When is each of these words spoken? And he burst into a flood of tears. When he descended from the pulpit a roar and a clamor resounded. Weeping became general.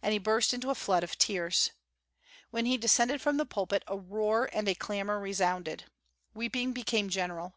And 0.00 0.14
he 0.14 0.18
burst 0.18 0.54
into 0.54 0.70
a 0.70 0.74
flood 0.74 1.04
of 1.04 1.18
tears. 1.18 1.70
When 2.50 2.64
he 2.64 2.78
descended 2.78 3.20
from 3.20 3.36
the 3.36 3.44
pulpit 3.44 3.82
a 3.86 3.94
roar 3.94 4.48
and 4.54 4.66
a 4.70 4.74
clamor 4.74 5.20
resounded. 5.20 5.84
Weeping 6.32 6.72
became 6.72 7.10
general. 7.10 7.52